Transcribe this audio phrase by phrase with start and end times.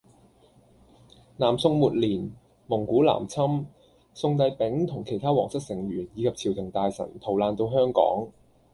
[1.37, 2.31] 南宋末年，
[2.65, 3.67] 蒙古南侵，
[4.15, 8.27] 宋帝昺同其它皇室成員以及朝廷大臣逃難到香港